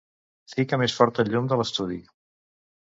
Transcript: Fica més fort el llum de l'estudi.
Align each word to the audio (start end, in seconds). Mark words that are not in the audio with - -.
Fica 0.53 0.79
més 0.85 0.95
fort 1.01 1.23
el 1.25 1.31
llum 1.35 1.53
de 1.53 1.61
l'estudi. 1.63 2.03